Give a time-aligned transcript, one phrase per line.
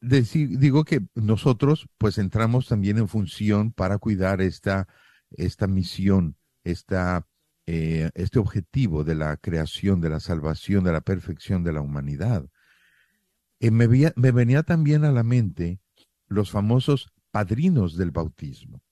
[0.00, 4.88] Digo que nosotros pues entramos también en función para cuidar esta,
[5.30, 7.26] esta misión, esta,
[7.66, 12.46] eh, este objetivo de la creación, de la salvación, de la perfección de la humanidad.
[13.60, 15.80] Eh, me, veía- me venía también a la mente
[16.26, 18.82] los famosos padrinos del bautismo.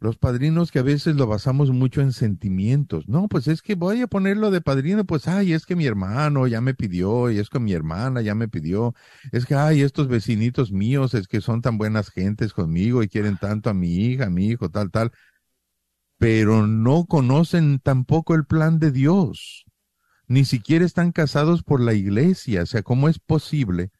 [0.00, 3.06] Los padrinos que a veces lo basamos mucho en sentimientos.
[3.06, 6.46] No, pues es que voy a ponerlo de padrino, pues, ay, es que mi hermano
[6.46, 8.94] ya me pidió, y es que mi hermana ya me pidió,
[9.30, 13.36] es que, ay, estos vecinitos míos, es que son tan buenas gentes conmigo y quieren
[13.36, 15.12] tanto a mi hija, a mi hijo, tal, tal,
[16.16, 19.64] pero no conocen tampoco el plan de Dios.
[20.28, 22.62] Ni siquiera están casados por la iglesia.
[22.62, 23.90] O sea, ¿cómo es posible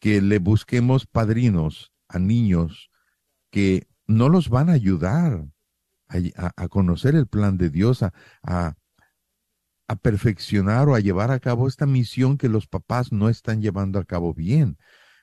[0.00, 2.90] que le busquemos padrinos a niños
[3.50, 5.46] que no los van a ayudar
[6.08, 8.74] a, conocer el plan de Dios, a,
[10.00, 14.04] perfeccionar o a llevar a cabo esta misión que los papás no están llevando a
[14.04, 14.78] cabo bien?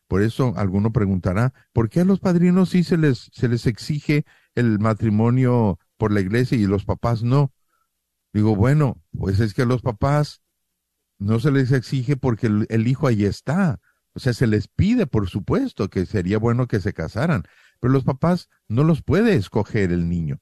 [0.07, 4.25] Por eso alguno preguntará, ¿por qué a los padrinos sí se les, se les exige
[4.55, 7.51] el matrimonio por la iglesia y los papás no?
[8.33, 10.41] Digo, bueno, pues es que a los papás
[11.17, 13.79] no se les exige porque el, el hijo ahí está.
[14.13, 17.43] O sea, se les pide, por supuesto, que sería bueno que se casaran,
[17.79, 20.39] pero los papás no los puede escoger el niño.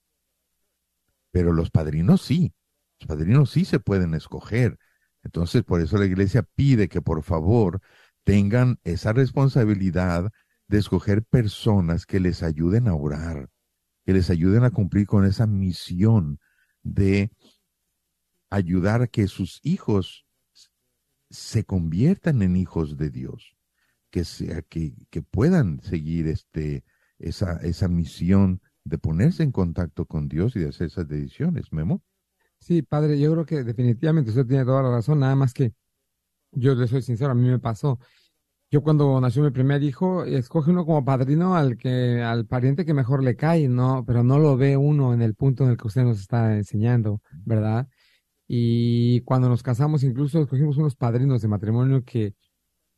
[1.31, 2.53] Pero los padrinos sí,
[2.99, 4.77] los padrinos sí se pueden escoger.
[5.23, 7.81] Entonces, por eso la iglesia pide que por favor
[8.23, 10.31] tengan esa responsabilidad
[10.67, 13.49] de escoger personas que les ayuden a orar,
[14.05, 16.39] que les ayuden a cumplir con esa misión
[16.83, 17.31] de
[18.49, 20.25] ayudar a que sus hijos
[21.29, 23.55] se conviertan en hijos de Dios,
[24.09, 26.83] que sea que, que puedan seguir este
[27.19, 32.01] esa esa misión de ponerse en contacto con Dios y de hacer esas decisiones, Memo.
[32.59, 35.73] Sí, padre, yo creo que definitivamente usted tiene toda la razón, nada más que
[36.51, 37.99] yo le soy sincero, a mí me pasó.
[38.69, 42.93] Yo cuando nació mi primer hijo, escoge uno como padrino al que, al pariente que
[42.93, 45.87] mejor le cae, no, pero no lo ve uno en el punto en el que
[45.87, 47.87] usted nos está enseñando, ¿verdad?
[48.47, 52.33] Y cuando nos casamos, incluso escogimos unos padrinos de matrimonio que,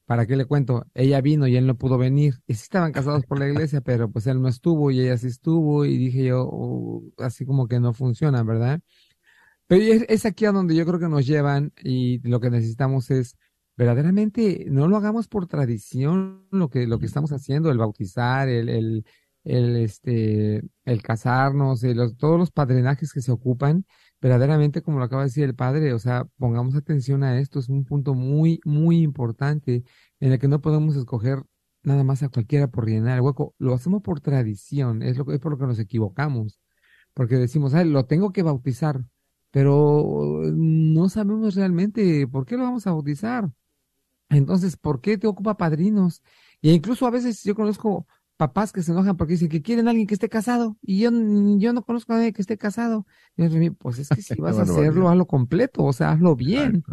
[0.10, 0.88] ¿para qué le cuento?
[0.96, 2.36] Ella vino y él no pudo venir.
[2.48, 5.28] Y sí estaban casados por la iglesia, pero pues él no estuvo y ella sí
[5.28, 5.86] estuvo.
[5.86, 8.82] Y dije yo, "Oh, así como que no funciona, ¿verdad?
[9.68, 13.12] Pero es, es aquí a donde yo creo que nos llevan y lo que necesitamos
[13.12, 13.38] es
[13.78, 18.70] verdaderamente no lo hagamos por tradición lo que lo que estamos haciendo, el bautizar, el
[18.70, 19.06] el,
[19.44, 23.86] el este el casarnos, el- los- todos los padrinajes que se ocupan,
[24.22, 27.70] verdaderamente como lo acaba de decir el padre, o sea, pongamos atención a esto, es
[27.70, 29.84] un punto muy muy importante
[30.20, 31.44] en el que no podemos escoger
[31.84, 35.40] nada más a cualquiera por llenar el hueco, lo hacemos por tradición, es lo es
[35.40, 36.60] por lo que nos equivocamos,
[37.14, 39.04] porque decimos, "Ay, lo tengo que bautizar."
[39.52, 43.50] pero no sabemos realmente por qué lo vamos a bautizar.
[44.30, 46.22] Entonces, ¿por qué te ocupa padrinos?
[46.62, 48.08] Y incluso a veces yo conozco
[48.40, 51.12] papás que se enojan porque dicen que quieren a alguien que esté casado y yo,
[51.60, 53.06] yo no conozco a nadie que esté casado.
[53.38, 56.86] Y pues es que si vas a hacerlo, hazlo completo, o sea, hazlo bien.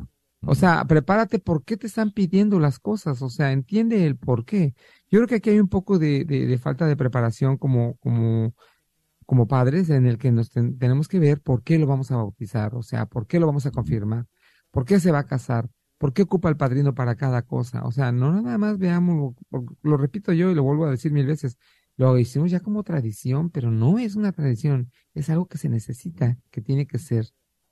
[0.44, 4.44] O sea, prepárate por qué te están pidiendo las cosas, o sea, entiende el por
[4.44, 4.74] qué.
[5.10, 8.54] Yo creo que aquí hay un poco de, de, de falta de preparación como, como,
[9.26, 12.16] como padres en el que nos ten- tenemos que ver por qué lo vamos a
[12.16, 14.26] bautizar, o sea, por qué lo vamos a confirmar,
[14.70, 15.68] por qué se va a casar,
[15.98, 17.84] por qué ocupa el padrino para cada cosa.
[17.84, 19.34] O sea, no nada más veamos,
[19.82, 21.58] lo, repito yo y lo vuelvo a decir mil veces,
[21.96, 26.38] lo hicimos ya como tradición, pero no es una tradición, es algo que se necesita,
[26.50, 27.26] que tiene que ser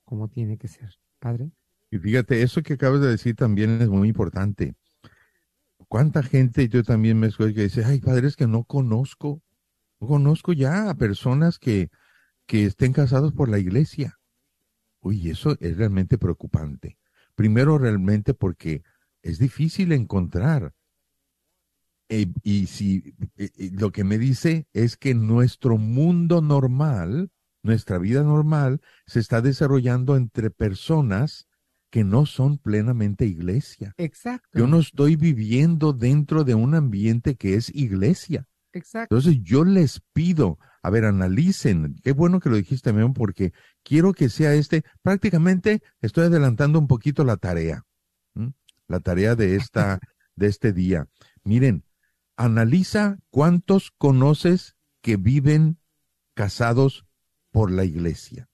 [0.04, 0.98] como tiene que ser.
[1.18, 1.50] Padre.
[1.90, 4.74] Y fíjate, eso que acabas de decir también es muy importante.
[5.88, 9.42] ¿Cuánta gente yo también me escucho que dice, ay, padres que no conozco,
[10.00, 11.90] no conozco ya a personas que,
[12.46, 14.18] que estén casados por la iglesia?
[15.00, 16.98] Uy, eso es realmente preocupante.
[17.34, 18.82] Primero, realmente porque
[19.22, 20.72] es difícil encontrar.
[22.08, 27.30] Eh, y si eh, eh, lo que me dice es que nuestro mundo normal,
[27.62, 31.48] nuestra vida normal, se está desarrollando entre personas
[31.90, 33.94] que no son plenamente iglesia.
[33.96, 34.58] Exacto.
[34.58, 38.46] Yo no estoy viviendo dentro de un ambiente que es iglesia.
[38.72, 39.14] Exacto.
[39.14, 43.52] Entonces yo les pido, a ver, analicen, qué bueno que lo dijiste, Memo, porque
[43.84, 47.84] quiero que sea este, prácticamente estoy adelantando un poquito la tarea,
[48.88, 50.00] la tarea de esta,
[50.34, 51.06] de este día.
[51.44, 51.84] Miren,
[52.36, 55.78] analiza cuántos conoces que viven
[56.34, 57.06] casados
[57.52, 58.48] por la iglesia,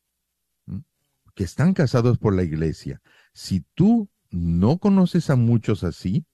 [1.35, 3.01] que están casados por la iglesia.
[3.33, 6.27] Si tú no conoces a muchos así,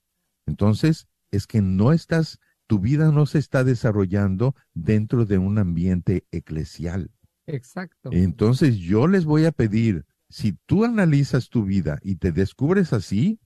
[0.47, 6.27] entonces es que no estás tu vida no se está desarrollando dentro de un ambiente
[6.31, 7.13] eclesial.
[7.47, 8.11] Exacto.
[8.13, 13.39] Entonces yo les voy a pedir, si tú analizas tu vida y te descubres así,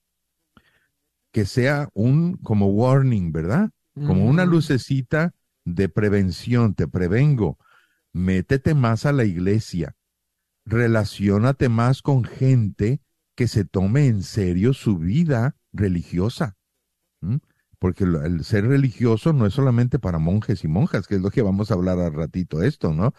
[1.33, 3.71] que sea un como warning, ¿verdad?
[3.95, 5.35] como una lucecita
[5.65, 7.59] de prevención, te prevengo,
[8.13, 9.95] métete más a la iglesia,
[10.65, 13.01] relaciónate más con gente
[13.35, 16.57] que se tome en serio su vida religiosa.
[17.79, 21.43] Porque el ser religioso no es solamente para monjes y monjas, que es lo que
[21.43, 23.13] vamos a hablar al ratito esto, ¿no?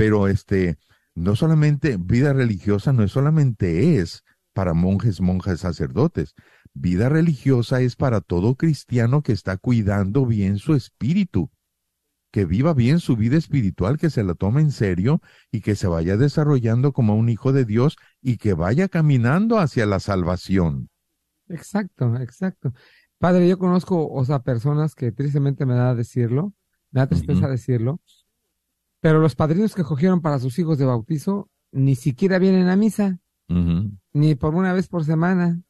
[0.00, 0.78] Pero este,
[1.14, 4.24] no solamente vida religiosa, no es solamente es
[4.54, 6.32] para monjes, monjas, sacerdotes.
[6.72, 11.50] Vida religiosa es para todo cristiano que está cuidando bien su espíritu,
[12.32, 15.20] que viva bien su vida espiritual, que se la tome en serio
[15.52, 19.84] y que se vaya desarrollando como un hijo de Dios y que vaya caminando hacia
[19.84, 20.88] la salvación.
[21.46, 22.72] Exacto, exacto.
[23.18, 26.54] Padre, yo conozco, o sea, personas que tristemente me da decirlo,
[26.90, 28.00] me da tristeza decirlo,
[29.00, 33.18] pero los padrinos que cogieron para sus hijos de bautizo ni siquiera vienen a misa,
[34.12, 35.60] ni por una vez por semana,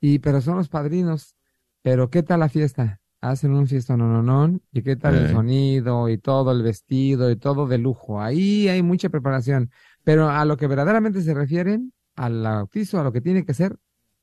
[0.00, 1.34] y pero son los padrinos.
[1.82, 3.00] Pero ¿qué tal la fiesta?
[3.20, 7.30] Hacen un fiesta no, no, no, y qué tal el sonido y todo el vestido
[7.30, 8.20] y todo de lujo.
[8.20, 9.70] Ahí hay mucha preparación,
[10.02, 13.78] pero a lo que verdaderamente se refieren, al bautizo, a lo que tiene que ser,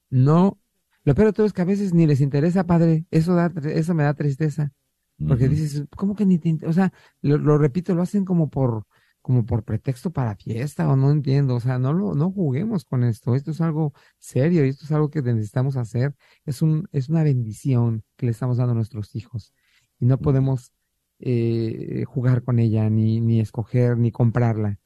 [0.09, 0.59] no.
[1.03, 3.05] Lo peor de todo es que a veces ni les interesa, padre.
[3.09, 4.71] Eso da, eso me da tristeza.
[5.27, 6.91] Porque dices, ¿cómo que ni te in-?" O sea,
[7.21, 8.85] lo, lo repito, lo hacen como por,
[9.21, 11.55] como por pretexto para fiesta, o no entiendo.
[11.55, 13.35] O sea, no lo, no juguemos con esto.
[13.35, 16.15] Esto es algo serio y esto es algo que necesitamos hacer.
[16.45, 19.53] Es un, es una bendición que le estamos dando a nuestros hijos.
[19.99, 20.73] Y no podemos
[21.19, 24.79] eh, jugar con ella, ni, ni escoger, ni comprarla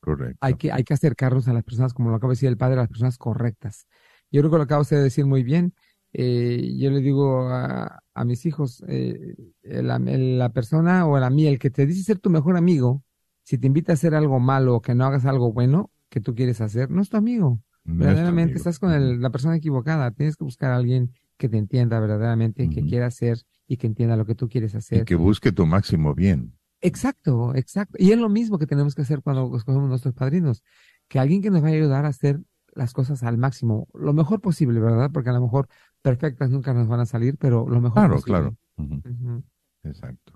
[0.00, 0.38] Correcto.
[0.40, 2.74] hay que, hay que acercarnos a las personas, como lo acaba de decir el padre,
[2.74, 3.86] a las personas correctas.
[4.30, 5.74] Yo creo que lo acaba usted de decir muy bien.
[6.12, 11.46] Eh, yo le digo a, a mis hijos, eh, la, la persona o a mí,
[11.46, 13.02] el que te dice ser tu mejor amigo,
[13.42, 16.34] si te invita a hacer algo malo o que no hagas algo bueno que tú
[16.34, 17.60] quieres hacer, no es tu amigo.
[17.84, 18.58] Verdaderamente amigo.
[18.58, 20.10] estás con el- la persona equivocada.
[20.10, 23.38] Tienes que buscar a alguien que te entienda verdaderamente, que quiera hacer
[23.68, 25.04] y que entienda lo que tú quieres Y hacer.
[25.04, 26.54] que busque tu máximo bien.
[26.80, 27.96] Exacto, exacto.
[27.98, 30.62] Y es lo mismo que tenemos que hacer cuando escogemos nuestros padrinos,
[31.08, 32.40] que alguien que nos vaya a ayudar a hacer
[32.74, 35.10] las cosas al máximo, lo mejor posible, ¿verdad?
[35.12, 35.68] Porque a lo mejor
[36.06, 38.52] perfectas nunca nos van a salir, pero lo mejor Claro, posible.
[38.76, 39.42] claro.
[39.82, 40.34] Exacto.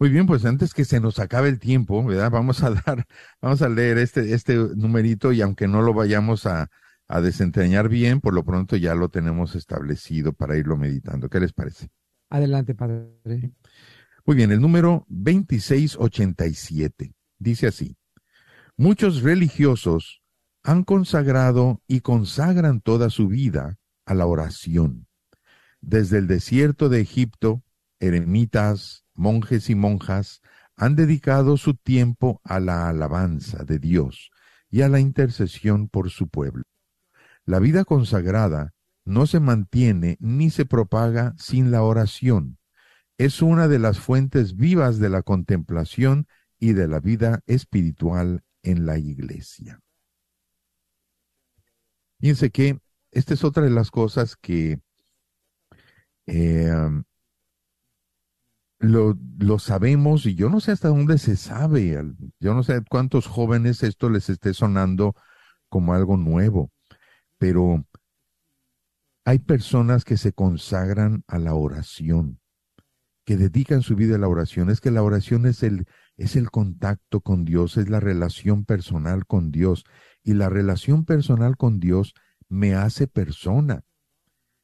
[0.00, 2.32] Muy bien, pues antes que se nos acabe el tiempo, ¿verdad?
[2.32, 3.06] Vamos a dar,
[3.40, 6.68] vamos a leer este, este numerito y aunque no lo vayamos a,
[7.06, 11.28] a desentrañar bien, por lo pronto ya lo tenemos establecido para irlo meditando.
[11.28, 11.90] ¿Qué les parece?
[12.28, 13.52] Adelante, padre.
[14.26, 17.96] Muy bien, el número 2687 dice así.
[18.76, 20.22] Muchos religiosos
[20.64, 23.78] han consagrado y consagran toda su vida
[24.08, 25.06] a la oración.
[25.80, 27.62] Desde el desierto de Egipto,
[28.00, 30.40] eremitas, monjes y monjas
[30.76, 34.30] han dedicado su tiempo a la alabanza de Dios
[34.70, 36.64] y a la intercesión por su pueblo.
[37.44, 42.58] La vida consagrada no se mantiene ni se propaga sin la oración.
[43.18, 46.26] Es una de las fuentes vivas de la contemplación
[46.58, 49.80] y de la vida espiritual en la iglesia.
[52.20, 52.80] Fíjense que
[53.10, 54.80] esta es otra de las cosas que
[56.26, 56.70] eh,
[58.78, 61.98] lo, lo sabemos y yo no sé hasta dónde se sabe.
[62.40, 65.14] Yo no sé cuántos jóvenes esto les esté sonando
[65.68, 66.70] como algo nuevo,
[67.38, 67.84] pero
[69.24, 72.40] hay personas que se consagran a la oración,
[73.26, 74.70] que dedican su vida a la oración.
[74.70, 75.86] Es que la oración es el,
[76.16, 79.84] es el contacto con Dios, es la relación personal con Dios.
[80.22, 82.14] Y la relación personal con Dios
[82.48, 83.84] me hace persona,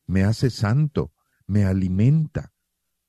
[0.07, 1.13] me hace santo,
[1.47, 2.53] me alimenta.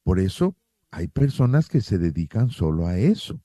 [0.04, 0.56] Por eso
[0.92, 3.42] hay personas que se dedican solo a eso.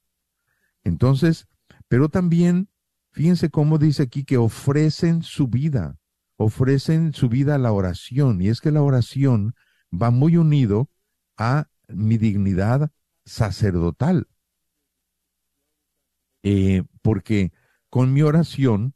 [0.84, 1.48] Entonces,
[1.88, 2.68] pero también,
[3.12, 5.98] fíjense cómo dice aquí que ofrecen su vida,
[6.36, 8.40] ofrecen su vida a la oración.
[8.40, 9.54] Y es que la oración
[9.92, 10.90] va muy unido
[11.36, 12.92] a mi dignidad
[13.24, 14.28] sacerdotal.
[16.42, 17.52] Eh, porque
[17.88, 18.94] con mi oración,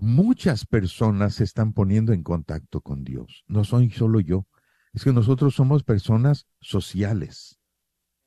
[0.00, 3.44] muchas personas se están poniendo en contacto con Dios.
[3.46, 4.46] No soy solo yo.
[4.92, 7.60] Es que nosotros somos personas sociales.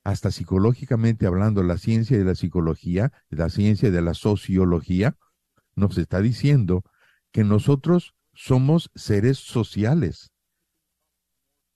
[0.04, 5.18] Hasta psicológicamente hablando, la ciencia de la psicología, la ciencia de la sociología,
[5.76, 6.84] nos está diciendo
[7.32, 10.32] que nosotros somos seres sociales.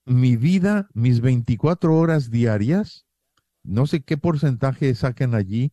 [0.05, 3.05] Mi vida, mis 24 horas diarias,
[3.63, 5.71] no sé qué porcentaje sacan allí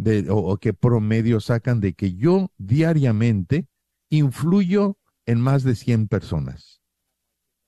[0.00, 3.66] de, o, qué promedio sacan de que yo diariamente
[4.08, 4.96] influyo
[5.26, 6.80] en más de 100 personas.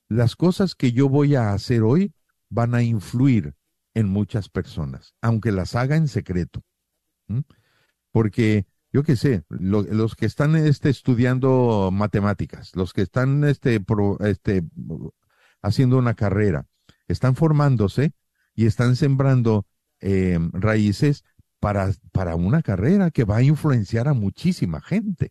[0.08, 2.12] Las cosas que yo voy a hacer hoy
[2.48, 3.54] van a influir
[3.94, 6.62] en muchas personas, aunque las haga en secreto.
[8.10, 13.82] Porque yo qué sé, lo- los que están este, estudiando matemáticas, los que están este,
[14.20, 14.62] este,
[15.62, 16.66] haciendo una carrera,
[17.08, 18.12] están formándose
[18.54, 19.66] y están sembrando
[20.00, 21.24] eh, raíces
[21.62, 25.30] para, para una carrera que va a influenciar a muchísima gente.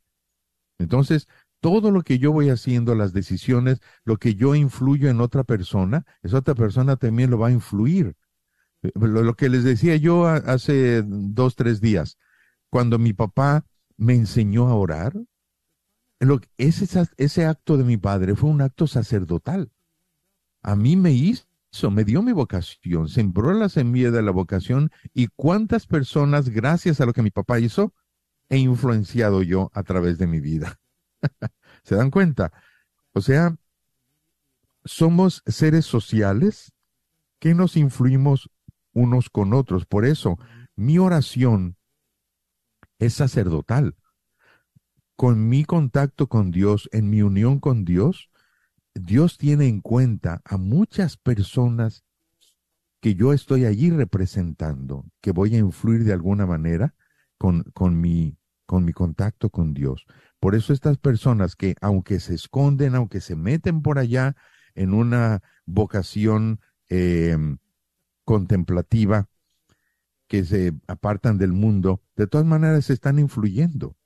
[0.79, 1.27] Entonces,
[1.59, 6.05] todo lo que yo voy haciendo, las decisiones, lo que yo influyo en otra persona,
[6.23, 8.15] esa otra persona también lo va a influir.
[8.81, 12.17] Eh, Lo, lo que les decía yo hace dos, tres días,
[12.69, 13.65] cuando mi papá
[13.97, 15.11] me enseñó a orar,
[16.21, 19.69] lo, ese, ese acto de mi padre fue un acto sacerdotal.
[20.63, 21.43] A mí me hizo,
[21.89, 27.05] me dio mi vocación, sembró la semilla de la vocación y cuántas personas, gracias a
[27.05, 27.93] lo que mi papá hizo,
[28.49, 30.79] he influenciado yo a través de mi vida.
[31.83, 32.51] ¿Se dan cuenta?
[33.13, 33.55] O sea,
[34.83, 36.73] somos seres sociales
[37.39, 38.49] que nos influimos
[38.93, 39.85] unos con otros.
[39.85, 40.37] Por eso,
[40.75, 41.77] mi oración
[42.99, 43.95] es sacerdotal.
[45.15, 48.30] Con mi contacto con Dios, en mi unión con Dios,
[48.93, 52.03] Dios tiene en cuenta a muchas personas
[52.99, 56.93] que yo estoy allí representando, que voy a influir de alguna manera
[57.37, 60.05] con, con, mi, con mi contacto con Dios.
[60.39, 64.35] Por eso estas personas que aunque se esconden, aunque se meten por allá
[64.75, 67.37] en una vocación eh,
[68.23, 69.27] contemplativa,
[70.31, 73.97] que se apartan del mundo, de todas maneras están influyendo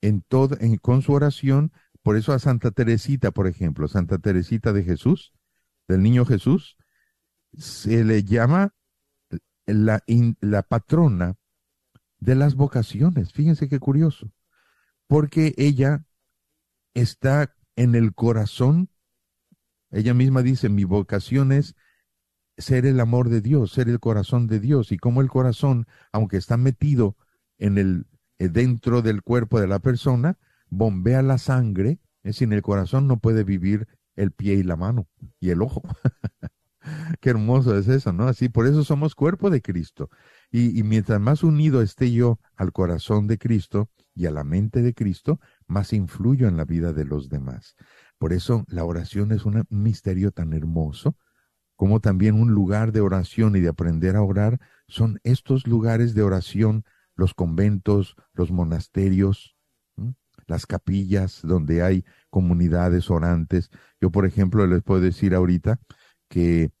[0.00, 1.70] en todo, en, con su oración.
[2.08, 5.34] Por eso a Santa Teresita, por ejemplo, Santa Teresita de Jesús,
[5.88, 6.78] del niño Jesús,
[7.52, 8.72] se le llama
[9.66, 11.36] la, in- la patrona
[12.18, 13.34] de las vocaciones.
[13.34, 14.32] Fíjense qué curioso.
[15.06, 16.06] Porque ella
[16.94, 18.88] está en el corazón.
[19.90, 21.76] Ella misma dice, mi vocación es
[22.56, 24.92] ser el amor de Dios, ser el corazón de Dios.
[24.92, 27.18] Y como el corazón, aunque está metido
[27.58, 28.06] en el,
[28.38, 30.38] eh, dentro del cuerpo de la persona,
[30.70, 35.08] bombea la sangre, es en el corazón no puede vivir el pie y la mano
[35.40, 35.82] y el ojo.
[37.20, 38.28] Qué hermoso es eso, ¿no?
[38.28, 40.10] Así, por eso somos cuerpo de Cristo.
[40.50, 44.82] Y, y mientras más unido esté yo al corazón de Cristo y a la mente
[44.82, 47.76] de Cristo, más influyo en la vida de los demás.
[48.18, 51.16] Por eso la oración es un misterio tan hermoso,
[51.76, 54.58] como también un lugar de oración y de aprender a orar
[54.88, 59.56] son estos lugares de oración, los conventos, los monasterios.
[60.48, 63.70] Las capillas donde hay comunidades orantes.
[64.00, 65.78] Yo, por ejemplo, les puedo decir ahorita
[66.28, 66.72] que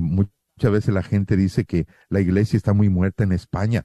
[0.00, 3.84] muchas veces la gente dice que la iglesia está muy muerta en España.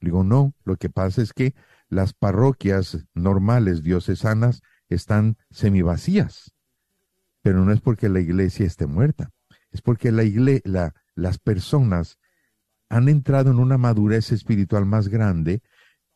[0.00, 1.54] Digo, no, lo que pasa es que
[1.88, 6.52] las parroquias normales diocesanas están semivacías,
[7.42, 9.30] pero no es porque la iglesia esté muerta,
[9.70, 10.22] es porque la
[11.14, 12.18] las personas
[12.90, 15.62] han entrado en una madurez espiritual más grande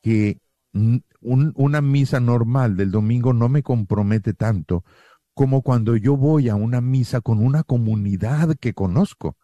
[0.02, 0.40] que
[0.72, 4.84] un- una misa normal del domingo no me compromete tanto
[5.34, 9.36] como cuando yo voy a una misa con una comunidad que conozco.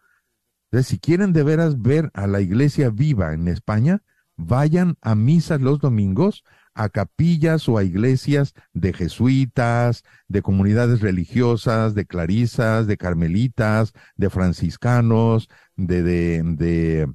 [0.83, 4.03] Si quieren de veras ver a la iglesia viva en España,
[4.37, 6.43] vayan a misas los domingos,
[6.75, 14.31] a capillas o a iglesias de jesuitas, de comunidades religiosas, de clarisas, de carmelitas, de
[14.31, 17.09] franciscanos, de, de, de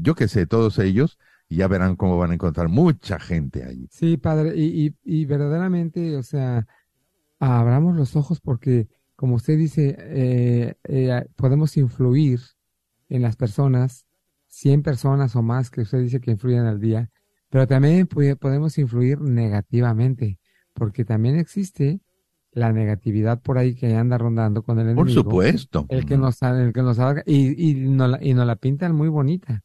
[0.00, 1.18] yo qué sé, todos ellos,
[1.48, 3.88] y ya verán cómo van a encontrar mucha gente ahí.
[3.90, 6.66] Sí, padre, y, y, y verdaderamente, o sea,
[7.38, 12.40] abramos los ojos porque, como usted dice, eh, eh, podemos influir
[13.08, 14.06] en las personas,
[14.48, 17.10] 100 personas o más que usted dice que influyen al día,
[17.50, 20.38] pero también podemos influir negativamente,
[20.74, 22.00] porque también existe
[22.52, 25.22] la negatividad por ahí que anda rondando con el Por enemigo.
[25.22, 25.86] supuesto.
[25.90, 28.94] El que nos, el que nos haga, y, y, nos la, y nos la pintan
[28.94, 29.62] muy bonita.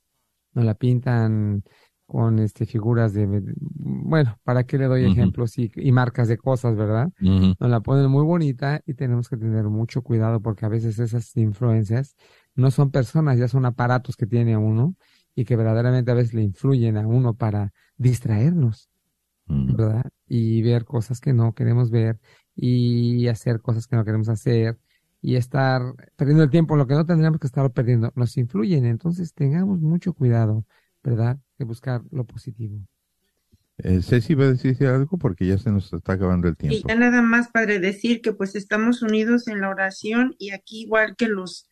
[0.54, 1.64] Nos la pintan
[2.06, 3.26] con este figuras de,
[3.56, 7.10] bueno, ¿para qué le doy ejemplos y, y marcas de cosas, verdad?
[7.22, 7.56] Ujú.
[7.60, 11.36] Nos la ponen muy bonita y tenemos que tener mucho cuidado porque a veces esas
[11.38, 12.16] influencias
[12.56, 14.96] no son personas, ya son aparatos que tiene uno
[15.36, 18.90] y que verdaderamente a veces le influyen a uno para distraernos.
[19.68, 20.04] ¿verdad?
[20.28, 22.20] Y ver cosas que no queremos ver
[22.56, 24.80] y hacer cosas que no queremos hacer
[25.22, 25.82] y estar
[26.16, 28.12] perdiendo el tiempo en lo que no tendríamos que estar perdiendo.
[28.16, 30.66] Nos influyen, entonces tengamos mucho cuidado,
[31.04, 31.40] ¿verdad?
[31.58, 32.80] De buscar lo positivo.
[33.78, 36.88] Eh, Ceci va a decir algo porque ya se nos está acabando el Y tiempo.
[36.88, 41.16] ya nada más, Padre, decir que pues estamos unidos en la oración y aquí igual
[41.16, 41.68] que los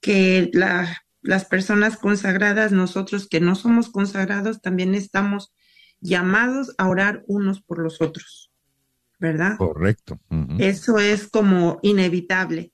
[0.00, 5.52] que la, las personas consagradas, nosotros que no somos consagrados, también estamos
[6.00, 8.52] llamados a orar unos por los otros,
[9.18, 9.56] ¿verdad?
[9.56, 10.18] Correcto.
[10.58, 12.72] Eso es como inevitable,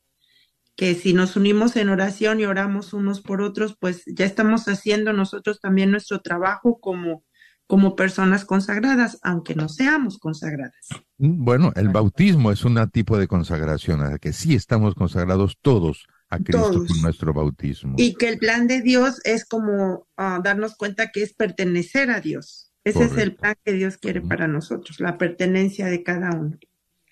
[0.83, 5.13] que si nos unimos en oración y oramos unos por otros, pues ya estamos haciendo
[5.13, 7.23] nosotros también nuestro trabajo como,
[7.69, 10.75] como personas consagradas, aunque no seamos consagradas.
[11.19, 15.57] Mm, Bueno, el bautismo es un tipo de consagración, a la que sí estamos consagrados
[15.63, 16.89] todos a Cristo Todos.
[16.89, 17.95] con nuestro bautismo.
[17.97, 22.21] Y que el plan de Dios es como ah, darnos cuenta que es pertenecer a
[22.21, 22.73] Dios.
[22.83, 26.59] Ese es el plan que Dios quiere para nosotros, la pertenencia de cada uno.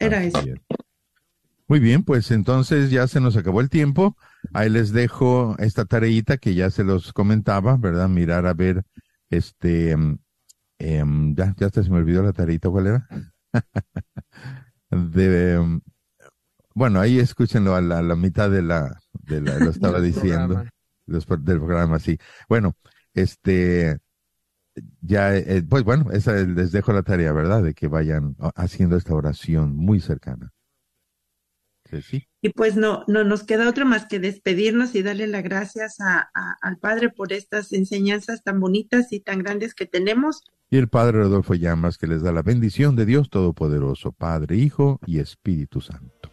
[0.01, 0.41] Era Así eso.
[0.41, 0.55] es.
[1.71, 4.17] Muy bien, pues entonces ya se nos acabó el tiempo.
[4.53, 8.09] Ahí les dejo esta tareita que ya se los comentaba, ¿verdad?
[8.09, 8.83] Mirar a ver,
[9.31, 10.19] este, em,
[10.81, 13.09] em, ya, ya hasta se me olvidó la tareita, ¿cuál era?
[14.91, 15.81] de, em,
[16.75, 20.55] bueno, ahí escúchenlo a la, a la mitad de la, de la, lo estaba diciendo,
[20.55, 20.71] programa.
[21.07, 22.19] los del programa, sí.
[22.49, 22.75] Bueno,
[23.15, 23.97] este,
[25.03, 27.63] ya, eh, pues bueno, esa les dejo la tarea, ¿verdad?
[27.63, 30.51] De que vayan ah, haciendo esta oración muy cercana.
[31.91, 32.27] Sí, sí.
[32.43, 36.31] Y pues no, no nos queda otra más que despedirnos y darle las gracias a-
[36.35, 40.43] a- al Padre por estas enseñanzas tan bonitas y tan grandes que tenemos.
[40.71, 45.01] Y el Padre Rodolfo Llamas que les da la bendición de Dios Todopoderoso, Padre, Hijo
[45.07, 46.31] y Espíritu Santo.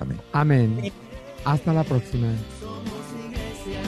[0.00, 0.18] Amén.
[0.32, 0.92] Amén.
[1.44, 2.26] Hasta la próxima.
[2.60, 2.90] Somos
[3.24, 3.82] iglesia.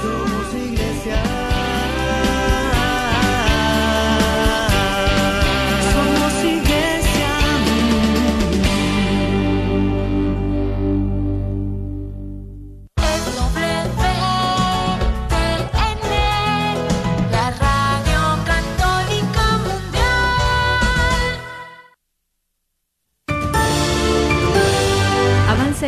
[0.00, 0.54] Somos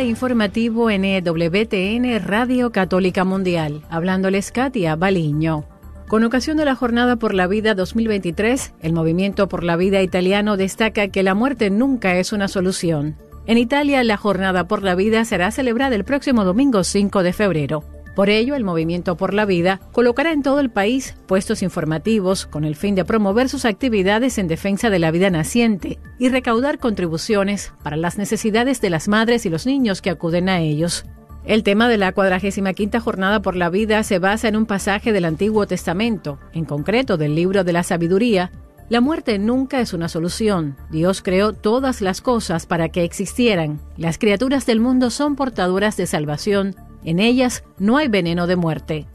[0.03, 3.81] Informativo en EWTN Radio Católica Mundial.
[3.89, 5.65] Hablándoles Katia Baliño.
[6.07, 10.55] Con ocasión de la Jornada por la Vida 2023, el Movimiento por la Vida italiano
[10.55, 13.15] destaca que la muerte nunca es una solución.
[13.47, 17.83] En Italia, la Jornada por la Vida será celebrada el próximo domingo 5 de febrero.
[18.17, 22.63] Por ello, el Movimiento por la Vida colocará en todo el país puestos informativos con
[22.63, 27.73] el fin de promover sus actividades en defensa de la vida naciente y recaudar contribuciones
[27.83, 31.05] para las necesidades de las madres y los niños que acuden a ellos.
[31.45, 35.25] El tema de la 45 Jornada por la Vida se basa en un pasaje del
[35.25, 38.49] Antiguo Testamento, en concreto del libro de la Sabiduría.
[38.89, 40.75] La muerte nunca es una solución.
[40.89, 43.79] Dios creó todas las cosas para que existieran.
[43.95, 46.75] Las criaturas del mundo son portadoras de salvación.
[47.07, 49.07] En ellas no hay veneno de muerte.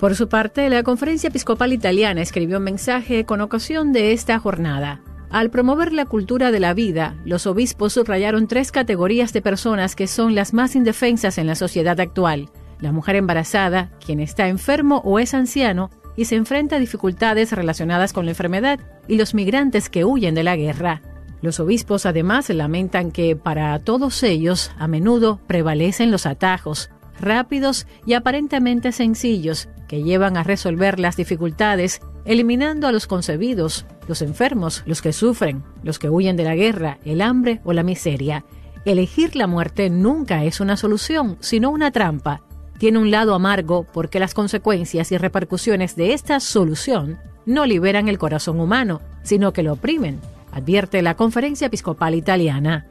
[0.00, 5.02] Por su parte, la Conferencia Episcopal Italiana escribió un mensaje con ocasión de esta jornada.
[5.28, 10.06] Al promover la cultura de la vida, los obispos subrayaron tres categorías de personas que
[10.06, 12.48] son las más indefensas en la sociedad actual.
[12.80, 18.14] La mujer embarazada, quien está enfermo o es anciano y se enfrenta a dificultades relacionadas
[18.14, 21.02] con la enfermedad, y los migrantes que huyen de la guerra.
[21.42, 26.88] Los obispos además lamentan que para todos ellos a menudo prevalecen los atajos,
[27.20, 34.22] rápidos y aparentemente sencillos, que llevan a resolver las dificultades, eliminando a los concebidos, los
[34.22, 38.44] enfermos, los que sufren, los que huyen de la guerra, el hambre o la miseria.
[38.84, 42.42] Elegir la muerte nunca es una solución, sino una trampa.
[42.78, 48.18] Tiene un lado amargo porque las consecuencias y repercusiones de esta solución no liberan el
[48.18, 50.20] corazón humano, sino que lo oprimen,
[50.52, 52.86] advierte la Conferencia Episcopal Italiana.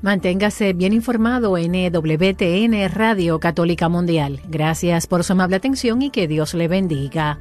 [0.00, 4.40] Manténgase bien informado en EWTN Radio Católica Mundial.
[4.48, 7.38] Gracias por su amable atención y que Dios le bendiga.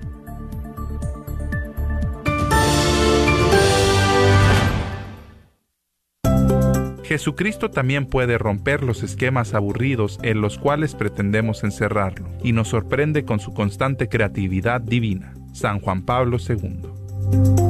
[7.04, 13.24] Jesucristo también puede romper los esquemas aburridos en los cuales pretendemos encerrarlo, y nos sorprende
[13.24, 15.34] con su constante creatividad divina.
[15.54, 17.67] San Juan Pablo II.